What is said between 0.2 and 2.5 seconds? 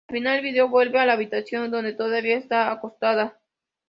el vídeo vuelve a la habitación donde todavía